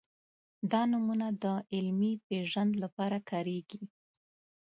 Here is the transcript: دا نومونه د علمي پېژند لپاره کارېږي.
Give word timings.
دا 0.71 0.81
نومونه 0.91 1.27
د 1.43 1.45
علمي 1.73 2.13
پېژند 2.27 2.71
لپاره 2.83 3.17
کارېږي. 3.29 3.83